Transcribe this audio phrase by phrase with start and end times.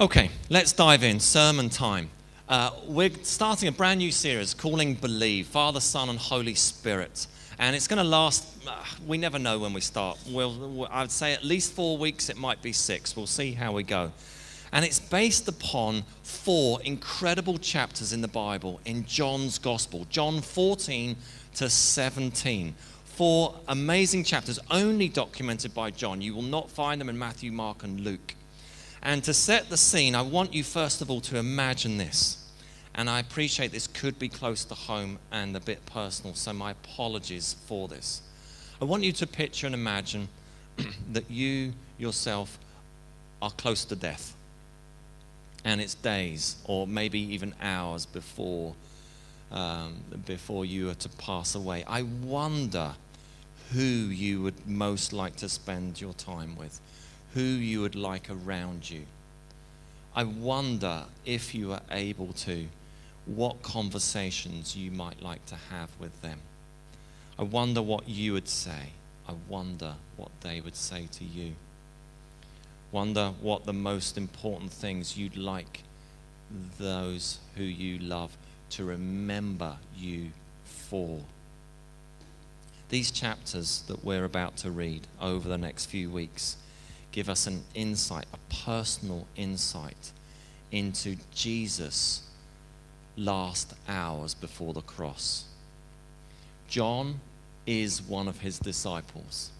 [0.00, 1.18] Okay, let's dive in.
[1.18, 2.10] Sermon time.
[2.48, 7.26] Uh, we're starting a brand new series calling Believe Father, Son, and Holy Spirit.
[7.58, 8.76] And it's going to last, uh,
[9.08, 10.16] we never know when we start.
[10.30, 13.16] We'll, I'd say at least four weeks, it might be six.
[13.16, 14.12] We'll see how we go.
[14.70, 21.16] And it's based upon four incredible chapters in the Bible in John's Gospel, John 14
[21.56, 22.72] to 17.
[23.04, 26.22] Four amazing chapters, only documented by John.
[26.22, 28.36] You will not find them in Matthew, Mark, and Luke.
[29.02, 32.44] And to set the scene, I want you first of all to imagine this.
[32.94, 36.72] And I appreciate this could be close to home and a bit personal, so my
[36.72, 38.22] apologies for this.
[38.80, 40.28] I want you to picture and imagine
[41.12, 42.58] that you yourself
[43.40, 44.34] are close to death.
[45.64, 48.74] And it's days or maybe even hours before,
[49.52, 49.96] um,
[50.26, 51.84] before you are to pass away.
[51.86, 52.94] I wonder
[53.72, 56.80] who you would most like to spend your time with
[57.34, 59.02] who you would like around you.
[60.14, 62.66] I wonder if you are able to,
[63.26, 66.40] what conversations you might like to have with them.
[67.38, 68.92] I wonder what you would say.
[69.28, 71.54] I wonder what they would say to you.
[72.90, 75.82] Wonder what the most important things you'd like
[76.78, 78.36] those who you love
[78.70, 80.30] to remember you
[80.64, 81.20] for.
[82.88, 86.56] These chapters that we're about to read over the next few weeks
[87.18, 90.12] give us an insight, a personal insight
[90.70, 92.22] into Jesus'
[93.16, 95.46] last hours before the cross.
[96.68, 97.18] John
[97.66, 99.50] is one of his disciples.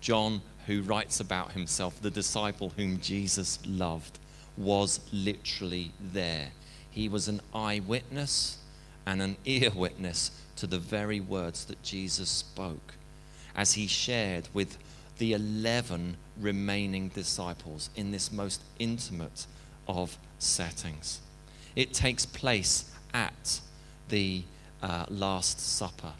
[0.00, 4.18] John, who writes about himself, the disciple whom Jesus loved,
[4.56, 6.52] was literally there.
[6.90, 8.56] He was an eyewitness
[9.04, 12.94] and an ear witness to the very words that Jesus spoke
[13.54, 14.78] as he shared with
[15.18, 19.46] the 11 remaining disciples in this most intimate
[19.86, 21.20] of settings.
[21.76, 23.60] It takes place at
[24.08, 24.42] the
[24.82, 26.12] uh, Last Supper.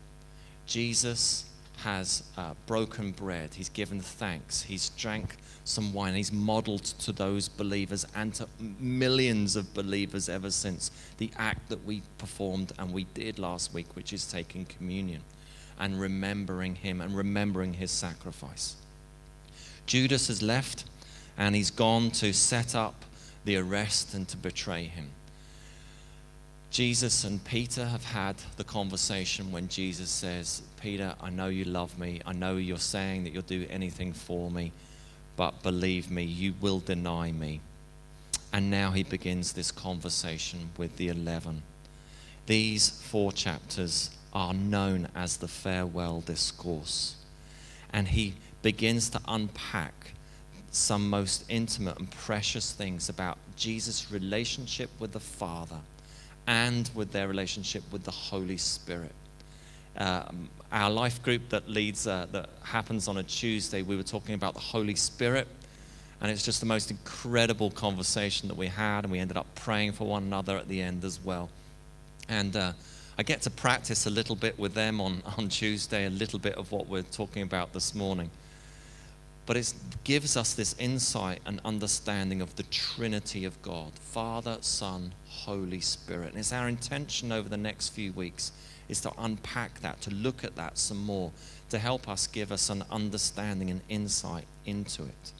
[0.66, 1.44] Jesus
[1.78, 7.48] has uh, broken bread, he's given thanks, he's drank some wine, he's modeled to those
[7.48, 13.04] believers and to millions of believers ever since the act that we performed and we
[13.14, 15.22] did last week, which is taking communion
[15.78, 18.76] and remembering him and remembering his sacrifice.
[19.86, 20.84] Judas has left
[21.36, 23.04] and he's gone to set up
[23.44, 25.10] the arrest and to betray him.
[26.70, 31.96] Jesus and Peter have had the conversation when Jesus says, Peter, I know you love
[31.98, 32.20] me.
[32.26, 34.72] I know you're saying that you'll do anything for me,
[35.36, 37.60] but believe me, you will deny me.
[38.52, 41.62] And now he begins this conversation with the 11.
[42.46, 47.16] These four chapters are known as the farewell discourse.
[47.92, 48.34] And he
[48.64, 50.14] begins to unpack
[50.70, 55.78] some most intimate and precious things about Jesus' relationship with the Father
[56.46, 59.12] and with their relationship with the Holy Spirit.
[59.98, 64.34] Um, our life group that leads, uh, that happens on a Tuesday, we were talking
[64.34, 65.46] about the Holy Spirit.
[66.22, 69.04] And it's just the most incredible conversation that we had.
[69.04, 71.50] And we ended up praying for one another at the end as well.
[72.30, 72.72] And uh,
[73.18, 76.54] I get to practice a little bit with them on, on Tuesday, a little bit
[76.54, 78.30] of what we're talking about this morning.
[79.46, 79.74] But it
[80.04, 86.30] gives us this insight and understanding of the Trinity of God Father, Son, Holy Spirit.
[86.30, 88.52] And it's our intention over the next few weeks
[88.88, 91.32] is to unpack that, to look at that some more,
[91.70, 95.32] to help us give us an understanding and insight into it.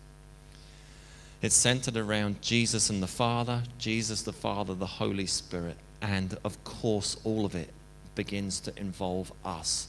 [1.42, 6.62] It's centered around Jesus and the Father, Jesus the Father, the Holy Spirit, and of
[6.64, 7.70] course, all of it
[8.14, 9.88] begins to involve us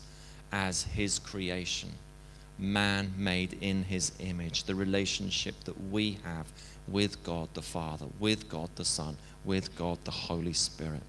[0.51, 1.91] as His creation
[2.57, 6.47] man made in his image, the relationship that we have
[6.87, 11.01] with God the Father, with God the Son, with God the Holy Spirit.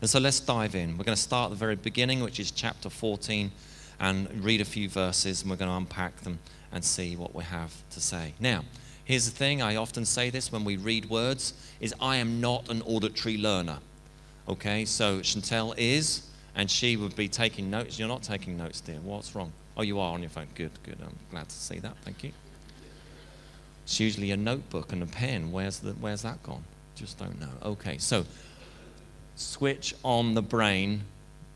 [0.00, 0.96] And so let's dive in.
[0.96, 3.50] We're going to start at the very beginning, which is chapter 14,
[3.98, 6.38] and read a few verses, and we're going to unpack them
[6.70, 8.34] and see what we have to say.
[8.38, 8.64] Now,
[9.04, 12.68] here's the thing I often say this when we read words is I am not
[12.68, 13.78] an auditory learner.
[14.48, 16.22] Okay, so Chantel is,
[16.54, 17.98] and she would be taking notes.
[17.98, 19.00] You're not taking notes, dear.
[19.02, 19.52] What's wrong?
[19.78, 20.48] Oh, you are on your phone.
[20.56, 20.98] Good, good.
[21.00, 21.96] I'm glad to see that.
[22.04, 22.32] Thank you.
[23.84, 25.52] It's usually a notebook and a pen.
[25.52, 26.64] Where's, the, where's that gone?
[26.96, 27.48] Just don't know.
[27.62, 28.26] Okay, so
[29.36, 31.02] switch on the brain,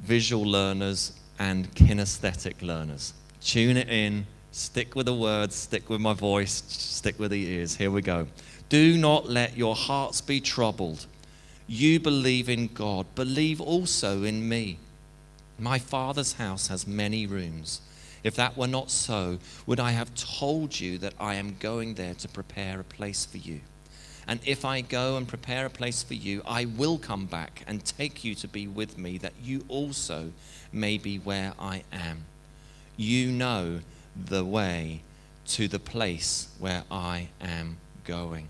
[0.00, 3.12] visual learners and kinesthetic learners.
[3.42, 7.74] Tune it in, stick with the words, stick with my voice, stick with the ears.
[7.74, 8.28] Here we go.
[8.68, 11.06] Do not let your hearts be troubled.
[11.66, 14.78] You believe in God, believe also in me.
[15.58, 17.80] My Father's house has many rooms.
[18.24, 22.14] If that were not so, would I have told you that I am going there
[22.14, 23.60] to prepare a place for you?
[24.26, 27.84] And if I go and prepare a place for you, I will come back and
[27.84, 30.32] take you to be with me, that you also
[30.72, 32.24] may be where I am.
[32.96, 33.80] You know
[34.14, 35.02] the way
[35.48, 38.48] to the place where I am going.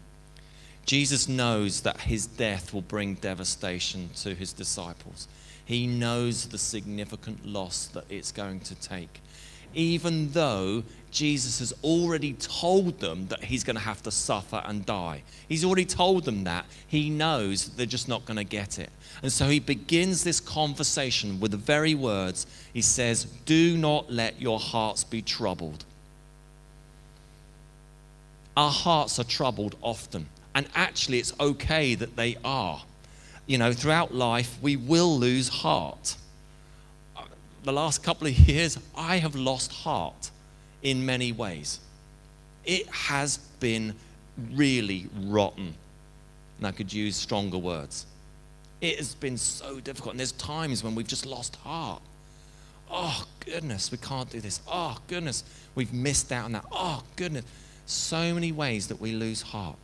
[0.84, 5.28] Jesus knows that his death will bring devastation to his disciples.
[5.64, 9.20] He knows the significant loss that it's going to take.
[9.74, 10.82] Even though
[11.12, 15.22] Jesus has already told them that he's going to have to suffer and die.
[15.46, 16.64] He's already told them that.
[16.88, 18.88] He knows they're just not going to get it.
[19.22, 24.40] And so he begins this conversation with the very words he says, Do not let
[24.40, 25.84] your hearts be troubled.
[28.56, 30.26] Our hearts are troubled often.
[30.54, 32.82] And actually, it's okay that they are.
[33.46, 36.16] You know, throughout life, we will lose heart.
[37.64, 40.30] The last couple of years, I have lost heart
[40.82, 41.80] in many ways.
[42.64, 43.94] It has been
[44.52, 45.74] really rotten.
[46.58, 48.06] And I could use stronger words.
[48.80, 50.12] It has been so difficult.
[50.12, 52.02] And there's times when we've just lost heart.
[52.90, 54.60] Oh, goodness, we can't do this.
[54.68, 55.44] Oh, goodness,
[55.74, 56.64] we've missed out on that.
[56.70, 57.44] Oh, goodness.
[57.86, 59.76] So many ways that we lose heart.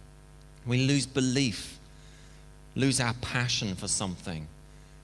[0.66, 1.78] We lose belief,
[2.74, 4.46] lose our passion for something.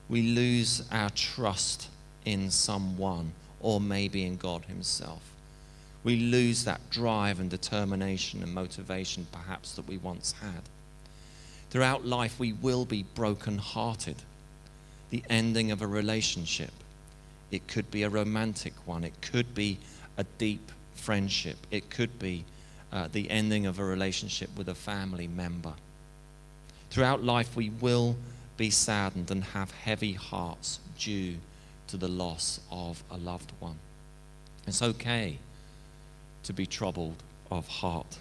[0.09, 1.89] We lose our trust
[2.25, 5.23] in someone or maybe in God Himself.
[6.03, 10.63] We lose that drive and determination and motivation perhaps that we once had.
[11.71, 14.17] Throughout life, we will be broken-hearted.
[15.11, 16.73] The ending of a relationship.
[17.51, 19.03] It could be a romantic one.
[19.03, 19.79] It could be
[20.17, 21.57] a deep friendship.
[21.71, 22.45] It could be
[22.93, 25.73] uh, the ending of a relationship with a family member.
[26.91, 28.17] Throughout life, we will
[28.57, 31.37] be saddened and have heavy hearts due
[31.89, 33.79] to the loss of a loved one.
[34.67, 35.39] It's okay
[36.45, 38.19] to be troubled of heart.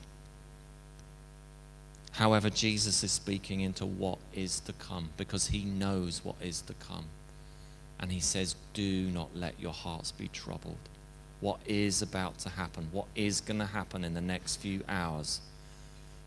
[2.11, 6.73] However, Jesus is speaking into what is to come because he knows what is to
[6.73, 7.05] come.
[7.99, 10.77] And he says, Do not let your hearts be troubled
[11.43, 15.41] what is about to happen, what is going to happen in the next few hours.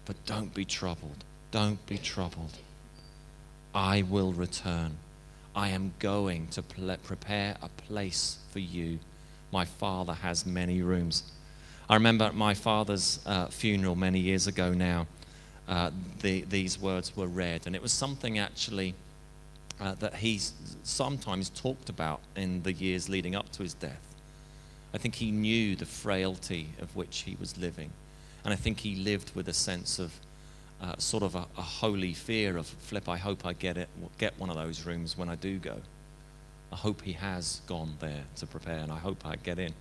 [0.05, 1.25] But don't be troubled.
[1.51, 2.59] Don't be troubled.
[3.75, 4.99] I will return.
[5.57, 8.99] I am going to prepare a place for you.
[9.51, 11.33] My father has many rooms.
[11.89, 15.07] I remember at my father's uh, funeral many years ago now,
[15.67, 18.95] uh, the, these words were read, and it was something actually
[19.81, 20.41] uh, that he
[20.83, 24.15] sometimes talked about in the years leading up to his death.
[24.93, 27.91] I think he knew the frailty of which he was living.
[28.45, 30.13] And I think he lived with a sense of
[30.81, 33.89] uh, sort of a, a, holy fear of, flip, I hope I get, it,
[34.19, 35.81] get one of those rooms when I do go.
[36.73, 39.73] I hope he has gone there to prepare, and I hope I get in.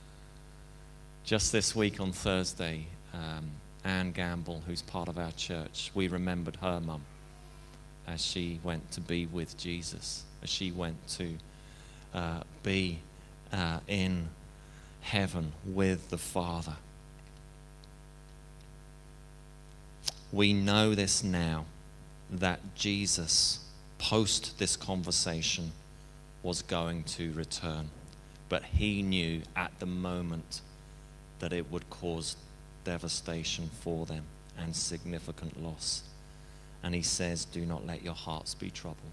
[1.24, 3.50] Just this week on Thursday, um,
[3.84, 7.02] Anne Gamble, who's part of our church, we remembered her mum
[8.06, 11.36] as she went to be with Jesus, as she went to
[12.14, 12.98] uh, be
[13.52, 14.28] uh, in
[15.00, 16.76] heaven with the Father.
[20.36, 21.64] We know this now
[22.30, 23.60] that Jesus,
[23.96, 25.72] post this conversation,
[26.42, 27.88] was going to return.
[28.50, 30.60] But he knew at the moment
[31.38, 32.36] that it would cause
[32.84, 34.24] devastation for them
[34.58, 36.02] and significant loss.
[36.82, 39.12] And he says, Do not let your hearts be troubled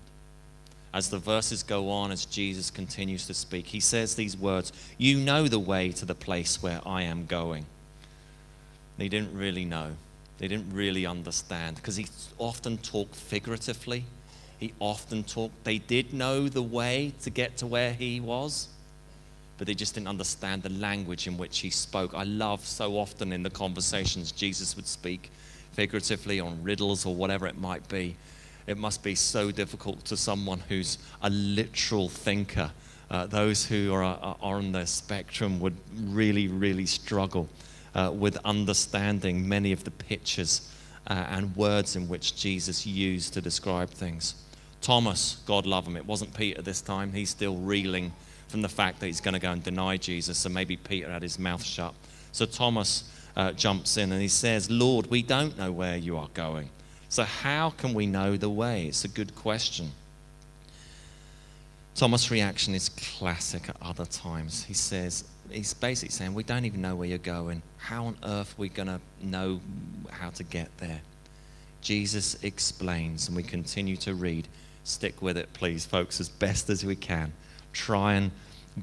[0.94, 5.18] as the verses go on, as Jesus continues to speak, he says these words You
[5.18, 7.66] know the way to the place where I am going.
[8.98, 9.94] They didn't really know,
[10.38, 14.06] they didn't really understand because he often talked figuratively.
[14.60, 18.68] He often talked, they did know the way to get to where he was,
[19.58, 22.14] but they just didn't understand the language in which he spoke.
[22.14, 25.32] I love so often in the conversations Jesus would speak
[25.74, 28.16] figuratively on riddles or whatever it might be
[28.68, 32.72] it must be so difficult to someone who's a literal thinker.
[33.10, 37.50] Uh, those who are, are, on the spectrum would really, really struggle
[37.96, 40.70] uh, with understanding many of the pictures
[41.08, 44.36] uh, and words in which Jesus used to describe things.
[44.82, 47.14] Thomas, God love him, it wasn't Peter this time.
[47.14, 48.12] He's still reeling
[48.48, 51.24] from the fact that he's going to go and deny Jesus, so maybe Peter had
[51.24, 51.94] his mouth shut.
[52.32, 56.30] So Thomas uh, jumps in and he says, Lord, we don't know where you are
[56.34, 56.70] going.
[57.10, 58.88] So, how can we know the way?
[58.88, 59.92] It's a good question.
[61.94, 64.64] Thomas' reaction is classic at other times.
[64.64, 67.62] He says, he's basically saying, We don't even know where you're going.
[67.78, 69.62] How on earth are we going to know
[70.10, 71.02] how to get there?
[71.82, 74.48] Jesus explains, and we continue to read.
[74.86, 77.34] Stick with it, please, folks, as best as we can.
[77.72, 78.32] Try and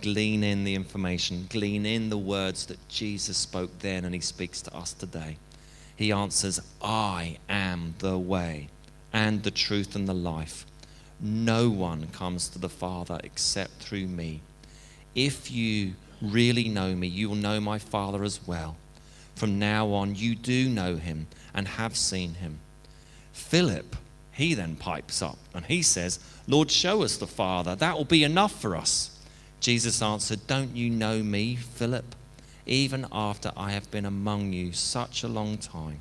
[0.01, 4.63] glean in the information, glean in the words that Jesus spoke then and he speaks
[4.63, 5.37] to us today.
[5.97, 8.69] He answers, I am the way
[9.13, 10.65] and the truth and the life.
[11.21, 14.41] No one comes to the Father except through me.
[15.15, 18.77] If you really know me, you will know my Father as well.
[19.35, 22.61] From now on, you do know him and have seen him.
[23.33, 23.97] Philip,
[24.33, 27.75] he then pipes up and he says, Lord, show us the Father.
[27.75, 29.19] That will be enough for us.
[29.61, 32.15] Jesus answered, Don't you know me, Philip,
[32.67, 36.01] even after I have been among you such a long time?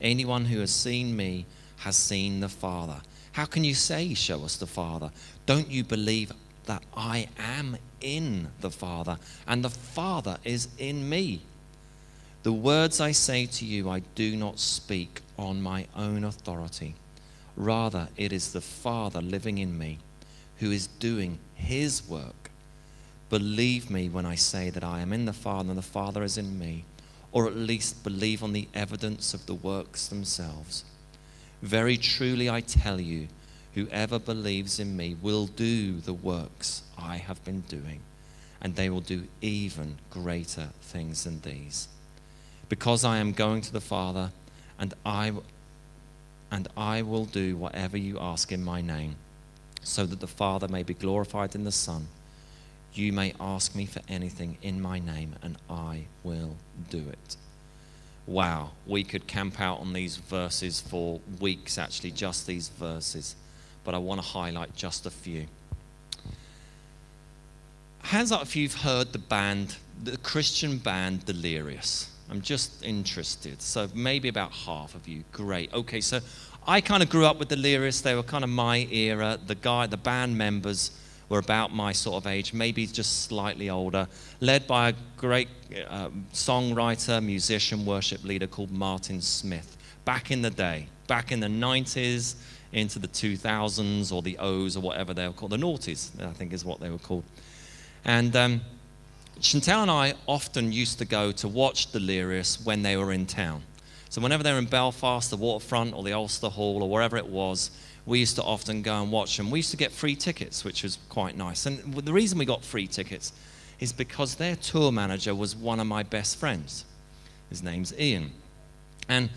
[0.00, 1.46] Anyone who has seen me
[1.78, 3.00] has seen the Father.
[3.32, 5.10] How can you say, Show us the Father?
[5.46, 6.32] Don't you believe
[6.66, 11.42] that I am in the Father and the Father is in me?
[12.42, 16.94] The words I say to you, I do not speak on my own authority.
[17.56, 19.98] Rather, it is the Father living in me
[20.58, 22.50] who is doing his work.
[23.28, 26.38] Believe me when I say that I am in the Father and the Father is
[26.38, 26.84] in me,
[27.32, 30.84] or at least believe on the evidence of the works themselves.
[31.62, 33.28] Very truly I tell you,
[33.74, 38.00] whoever believes in me will do the works I have been doing,
[38.60, 41.88] and they will do even greater things than these.
[42.68, 44.32] Because I am going to the Father,
[44.78, 45.32] and I,
[46.50, 49.16] and I will do whatever you ask in my name,
[49.82, 52.08] so that the Father may be glorified in the Son.
[52.92, 56.56] You may ask me for anything in my name, and I will
[56.90, 57.36] do it
[58.30, 63.34] wow, we could camp out on these verses for weeks, actually, just these verses.
[63.84, 65.46] But I want to highlight just a few.
[68.02, 72.10] Hands up if you've heard the band, the Christian band Delirious.
[72.30, 73.60] I'm just interested.
[73.60, 75.24] So maybe about half of you.
[75.32, 75.72] Great.
[75.74, 76.20] Okay, so
[76.66, 78.00] I kind of grew up with Delirious.
[78.00, 79.38] They were kind of my era.
[79.44, 80.92] The guy, the band members
[81.28, 84.06] were about my sort of age, maybe just slightly older,
[84.40, 85.48] led by a great
[85.88, 89.76] uh, songwriter, musician, worship leader called Martin Smith.
[90.04, 92.34] Back in the day, back in the 90s,
[92.72, 96.52] into the 2000s or the O's or whatever they were called, the noughties, I think
[96.52, 97.24] is what they were called.
[98.04, 98.60] And um,
[99.40, 103.62] Chantel and I often used to go to watch Delirious when they were in town.
[104.08, 107.28] So whenever they were in Belfast, the waterfront, or the Ulster Hall, or wherever it
[107.28, 107.70] was,
[108.06, 109.50] we used to often go and watch them.
[109.50, 111.66] We used to get free tickets, which was quite nice.
[111.66, 113.32] And the reason we got free tickets
[113.78, 116.84] is because their tour manager was one of my best friends.
[117.48, 118.32] His name's Ian.
[119.08, 119.30] And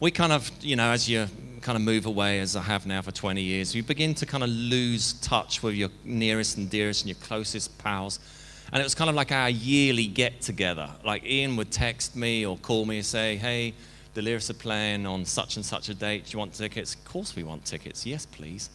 [0.00, 1.26] we kind of, you know, as you
[1.60, 4.44] kind of move away, as I have now for 20 years, you begin to kind
[4.44, 8.20] of lose touch with your nearest and dearest and your closest pals.
[8.72, 10.88] And it was kind of like our yearly get together.
[11.04, 13.74] Like Ian would text me or call me and say, hey,
[14.14, 16.26] Delirious are playing on such and such a date.
[16.26, 16.94] Do you want tickets?
[16.94, 18.06] Of course, we want tickets.
[18.06, 18.70] Yes, please.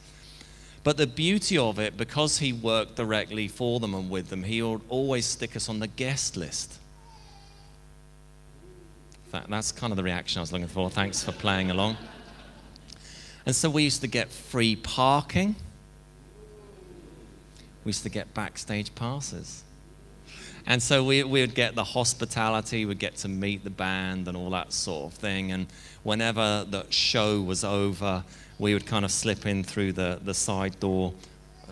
[0.83, 4.61] But the beauty of it, because he worked directly for them and with them, he
[4.61, 6.79] would always stick us on the guest list.
[9.33, 10.91] That, that's kind of the reaction I was looking for.
[10.91, 11.97] Thanks for playing along.
[13.47, 15.55] And so we used to get free parking.
[17.83, 19.63] We used to get backstage passes.
[20.67, 24.37] And so we, we would get the hospitality, we'd get to meet the band and
[24.37, 25.51] all that sort of thing.
[25.51, 25.65] And
[26.03, 28.23] whenever the show was over,
[28.59, 31.11] we would kind of slip in through the, the side door.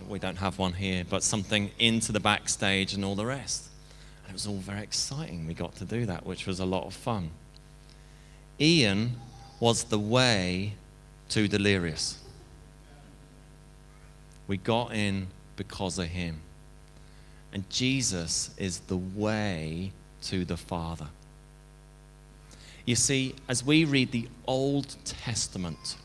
[0.08, 3.68] We don't have one here, but something into the backstage and all the rest.
[4.24, 5.46] And it was all very exciting.
[5.46, 7.30] We got to do that, which was a lot of fun.
[8.62, 9.16] Ian
[9.58, 10.74] was the way
[11.30, 12.18] to Delirious.
[14.46, 15.26] We got in
[15.56, 16.40] because of him.
[17.52, 19.92] And Jesus is the way
[20.22, 21.08] to the Father.
[22.86, 25.96] You see, as we read the Old Testament,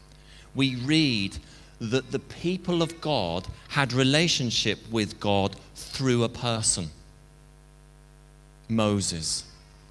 [0.56, 1.38] we read
[1.80, 6.90] that the people of God had relationship with God through a person.
[8.68, 9.46] Moses.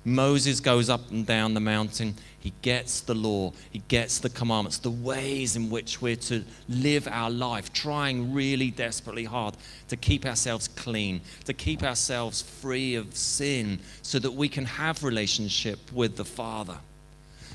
[0.07, 2.15] Moses goes up and down the mountain.
[2.39, 7.09] He gets the law, he gets the commandments, the ways in which we're to live
[7.11, 9.57] our life, trying really desperately hard
[9.89, 15.03] to keep ourselves clean, to keep ourselves free of sin, so that we can have
[15.03, 16.79] relationship with the Father.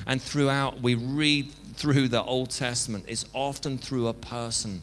[0.06, 4.82] And throughout, we read through the Old Testament, it's often through a person,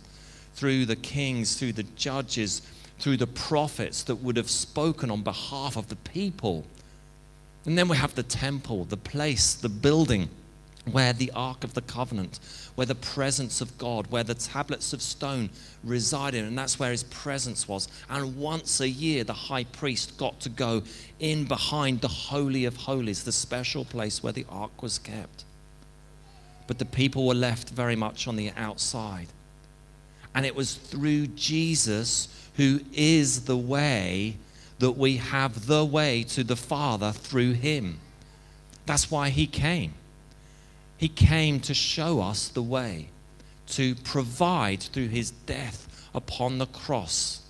[0.55, 2.63] through the kings, through the judges,
[2.99, 6.65] through the prophets that would have spoken on behalf of the people
[7.69, 10.31] and then we have the temple, the place, the building
[10.91, 12.41] where the Ark of the Covenant,
[12.77, 15.51] where the presence of God, where the tablets of stone
[15.85, 17.87] resided, and that's where his presence was.
[18.09, 20.83] And once a year, the high priest got to go
[21.21, 25.45] in behind the Holy of Holies, the special place where the Ark was kept.
[26.67, 29.29] But the people were left very much on the outside.
[30.35, 34.39] And it was through Jesus, who is the way,
[34.79, 37.99] that we have the way to the Father through him.
[38.87, 39.95] That's why he came.
[40.97, 43.09] He came to show us the way,
[43.69, 47.43] to provide through his death upon the cross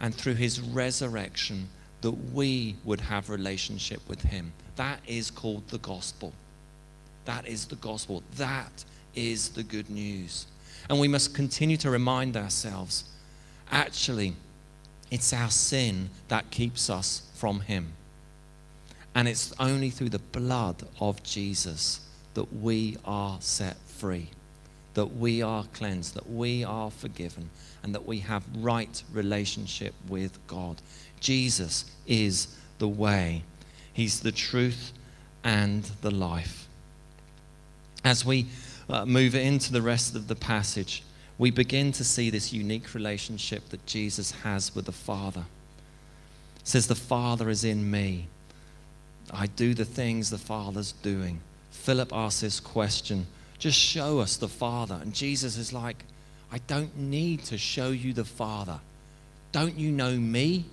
[0.00, 1.68] and through his resurrection
[2.02, 4.52] that we would have relationship with him.
[4.76, 6.32] That is called the gospel.
[7.24, 8.22] That is the gospel.
[8.36, 8.84] That
[9.14, 10.46] is the good news.
[10.88, 13.04] And we must continue to remind ourselves
[13.70, 14.34] actually,
[15.10, 17.92] it's our sin that keeps us from him.
[19.14, 22.00] And it's only through the blood of Jesus
[22.34, 24.28] that we are set free,
[24.94, 27.48] that we are cleansed, that we are forgiven,
[27.82, 30.82] and that we have right relationship with God.
[31.20, 32.48] Jesus is
[32.78, 33.42] the way,
[33.92, 34.92] He's the truth
[35.42, 36.68] and the life.
[38.04, 38.46] As we
[38.90, 41.02] uh, move into the rest of the passage,
[41.38, 45.44] we begin to see this unique relationship that Jesus has with the Father.
[46.60, 48.28] It says, The Father is in me.
[49.30, 51.40] I do the things the Father's doing.
[51.70, 53.26] Philip asks this question
[53.58, 54.98] just show us the Father.
[55.00, 56.04] And Jesus is like,
[56.52, 58.80] I don't need to show you the Father.
[59.52, 60.66] Don't you know me?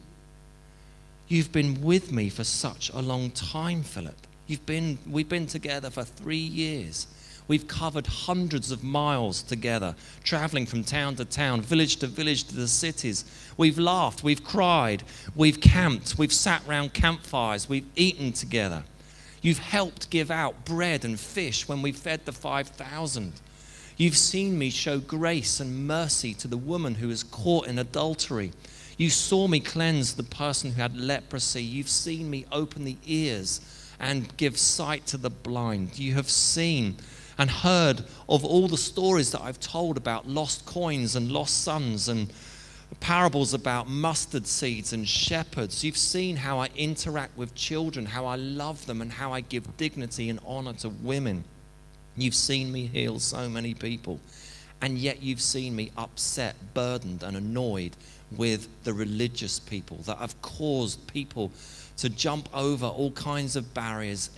[1.27, 4.15] You've been with me for such a long time, Philip.
[4.47, 7.07] You've been, we've been together for three years.
[7.47, 12.55] We've covered hundreds of miles together, traveling from town to town, village to village to
[12.55, 13.25] the cities.
[13.57, 15.03] We've laughed, we've cried,
[15.35, 18.83] we've camped, we've sat round campfires, we've eaten together.
[19.41, 23.33] You've helped give out bread and fish when we fed the 5,000.
[23.97, 28.53] You've seen me show grace and mercy to the woman who was caught in adultery.
[28.97, 31.63] You saw me cleanse the person who had leprosy.
[31.63, 33.59] You've seen me open the ears
[33.99, 35.99] and give sight to the blind.
[35.99, 36.97] You have seen
[37.37, 42.09] and heard of all the stories that I've told about lost coins and lost sons
[42.09, 42.31] and
[42.99, 45.83] parables about mustard seeds and shepherds.
[45.83, 49.77] You've seen how I interact with children, how I love them, and how I give
[49.77, 51.43] dignity and honor to women.
[52.15, 54.19] You've seen me heal so many people,
[54.81, 57.95] and yet you've seen me upset, burdened, and annoyed
[58.31, 61.51] with the religious people that have caused people
[61.97, 64.29] to jump over all kinds of barriers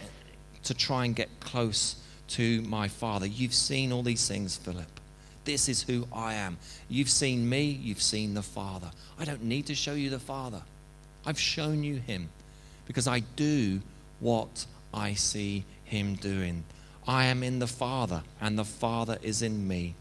[0.63, 1.95] to try and get close
[2.29, 3.25] to my Father.
[3.25, 4.99] You've seen all these things, Philip.
[5.45, 6.57] This is who I am.
[6.89, 8.89] You've seen me, you've seen the Father.
[9.19, 10.61] I don't need to show you the Father.
[11.25, 12.29] I've shown you him
[12.85, 13.81] because I do
[14.19, 16.63] what I see him doing.
[17.07, 19.93] I am in the Father, and the Father is in me.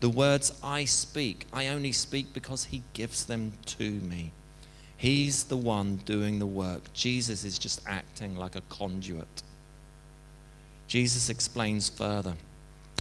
[0.00, 4.32] The words I speak, I only speak because he gives them to me.
[4.96, 6.92] He's the one doing the work.
[6.92, 9.42] Jesus is just acting like a conduit.
[10.90, 12.34] Jesus explains further,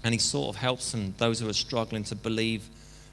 [0.04, 2.70] and he sort of helps them, those who are struggling to believe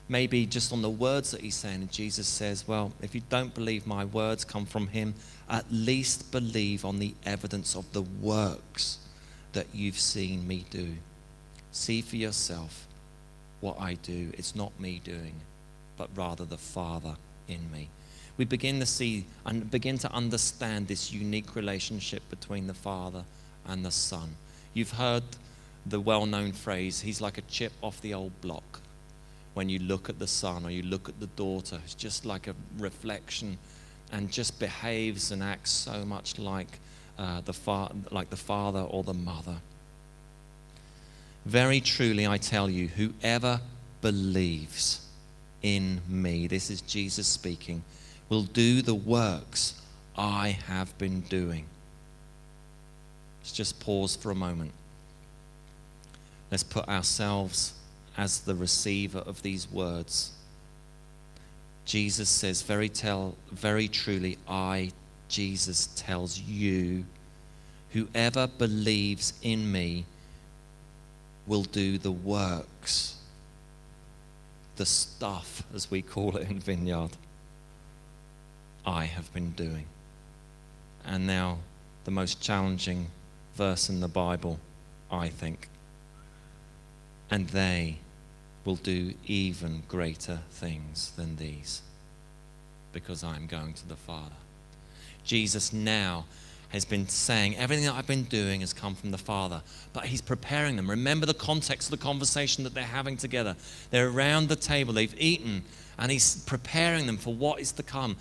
[0.06, 1.76] maybe just on the words that he's saying.
[1.76, 5.14] And Jesus says, Well, if you don't believe my words come from him,
[5.48, 8.98] at least believe on the evidence of the works
[9.54, 10.96] that you've seen me do.
[11.72, 12.86] See for yourself
[13.62, 14.30] what I do.
[14.36, 15.36] It's not me doing,
[15.96, 17.16] but rather the Father
[17.48, 17.88] in me.
[18.36, 23.24] We begin to see and begin to understand this unique relationship between the Father
[23.66, 24.36] and the Son.
[24.76, 25.22] You've heard
[25.86, 28.80] the well known phrase, he's like a chip off the old block.
[29.54, 32.46] When you look at the son or you look at the daughter, it's just like
[32.46, 33.56] a reflection
[34.12, 36.78] and just behaves and acts so much like,
[37.18, 39.56] uh, the, fa- like the father or the mother.
[41.46, 43.62] Very truly, I tell you, whoever
[44.02, 45.06] believes
[45.62, 47.82] in me, this is Jesus speaking,
[48.28, 49.80] will do the works
[50.18, 51.64] I have been doing
[53.46, 54.72] Let's just pause for a moment.
[56.50, 57.74] Let's put ourselves
[58.18, 60.32] as the receiver of these words.
[61.84, 64.90] Jesus says, very, tell, very truly, I,
[65.28, 67.04] Jesus, tells you,
[67.92, 70.06] whoever believes in me
[71.46, 73.14] will do the works,
[74.74, 77.10] the stuff, as we call it in Vineyard,
[78.84, 79.86] I have been doing.
[81.04, 81.58] And now,
[82.06, 83.06] the most challenging
[83.56, 84.60] verse in the Bible,
[85.10, 85.68] I think.
[87.30, 87.98] And they
[88.64, 91.82] will do even greater things than these
[92.92, 94.34] because I'm going to the Father.
[95.24, 96.26] Jesus now
[96.70, 100.20] has been saying everything that I've been doing has come from the Father, but He's
[100.20, 100.90] preparing them.
[100.90, 103.56] Remember the context of the conversation that they're having together.
[103.90, 105.62] They're around the table, they've eaten,
[105.98, 108.16] and He's preparing them for what is to come.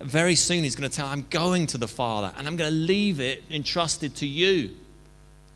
[0.00, 2.76] Very soon, He's going to tell, I'm going to the Father, and I'm going to
[2.76, 4.70] leave it entrusted to you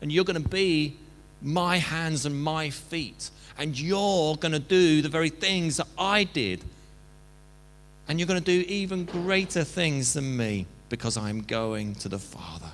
[0.01, 0.97] and you're going to be
[1.41, 3.31] my hands and my feet.
[3.57, 6.63] And you're going to do the very things that I did.
[8.07, 12.19] And you're going to do even greater things than me because I'm going to the
[12.19, 12.71] Father.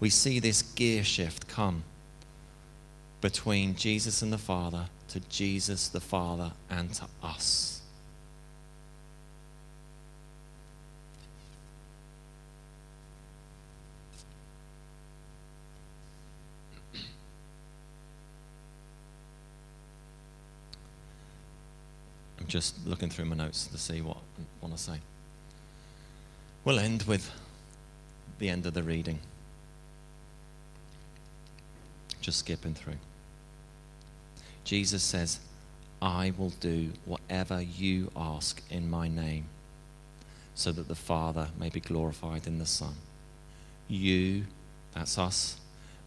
[0.00, 1.84] We see this gear shift come.
[3.20, 7.80] between Jesus and the Father to Jesus, the Father, and to us.
[22.38, 25.00] I'm just looking through my notes to see what I want to say.
[26.64, 27.28] We'll end with
[28.38, 29.18] the end of the reading.
[32.20, 32.98] Just skipping through.
[34.62, 35.40] Jesus says,
[36.00, 39.46] I will do whatever you ask in my name,
[40.54, 42.94] so that the Father may be glorified in the Son.
[43.88, 44.44] You,
[44.92, 45.56] that's us,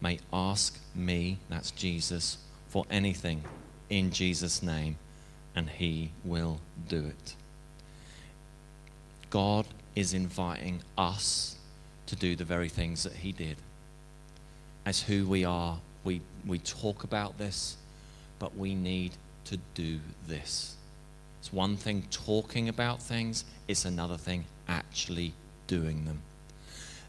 [0.00, 2.38] may ask me, that's Jesus,
[2.70, 3.44] for anything
[3.90, 4.96] in Jesus' name,
[5.58, 7.34] and he will do it.
[9.28, 9.66] God
[9.96, 11.56] is inviting us
[12.06, 13.56] to do the very things that he did.
[14.86, 17.76] As who we are, we, we talk about this,
[18.38, 19.14] but we need
[19.46, 20.76] to do this.
[21.40, 25.32] It's one thing talking about things, it's another thing actually
[25.66, 26.20] doing them.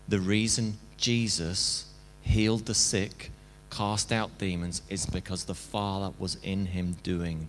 [0.08, 1.86] The reason Jesus
[2.24, 3.30] healed the sick,
[3.70, 7.48] cast out demons, is because the Father was in him doing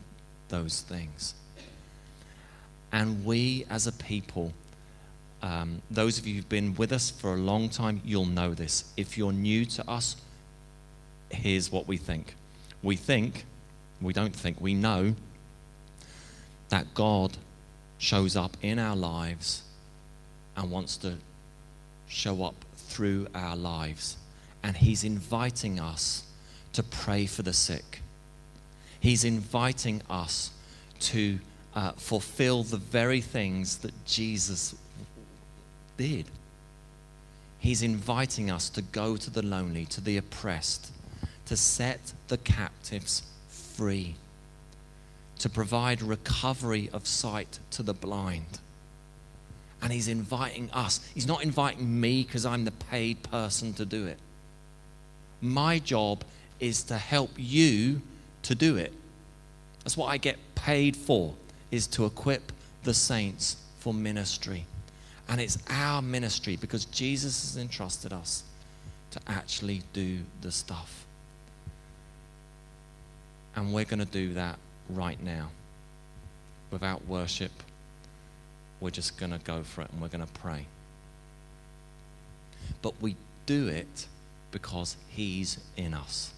[0.51, 1.35] those things.
[2.93, 4.53] And we as a people,
[5.43, 8.93] um, those of you who've been with us for a long time, you'll know this.
[8.97, 10.17] If you're new to us,
[11.31, 12.35] here's what we think.
[12.83, 13.45] We think,
[14.01, 15.15] we don't think, we know
[16.69, 17.37] that God
[17.99, 19.63] shows up in our lives
[20.57, 21.19] and wants to
[22.09, 24.17] show up through our lives.
[24.63, 26.25] And He's inviting us
[26.73, 28.03] to pray for the sick.
[29.01, 30.51] He's inviting us
[31.01, 31.39] to
[31.75, 34.75] uh, fulfill the very things that Jesus
[35.97, 36.27] did.
[37.59, 40.93] He's inviting us to go to the lonely, to the oppressed,
[41.47, 44.15] to set the captives free,
[45.39, 48.61] to provide recovery of sight to the blind.
[49.83, 51.01] And He's inviting us.
[51.15, 54.19] He's not inviting me because I'm the paid person to do it.
[55.41, 56.25] My job
[56.61, 58.03] is to help you
[58.43, 58.93] to do it.
[59.85, 61.35] That's what I get paid for,
[61.71, 64.67] is to equip the saints for ministry.
[65.29, 68.43] And it's our ministry because Jesus has entrusted us
[69.13, 71.07] to actually do the stuff.
[73.57, 75.51] And we're going to do that right now.
[76.71, 77.53] Without worship,
[78.81, 80.67] we're just going to go for it and we're going to pray.
[82.83, 84.07] But we do it
[84.53, 86.33] because He's in us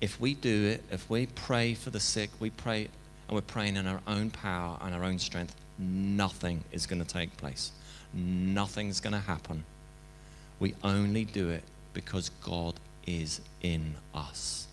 [0.00, 2.88] if we do it, if we pray for the sick, we pray
[3.28, 7.08] and we're praying in our own power and our own strength, nothing is going to
[7.08, 7.72] take place.
[8.14, 9.64] Nothing's going to happen.
[10.60, 12.74] We only do it because God
[13.06, 14.66] is in us.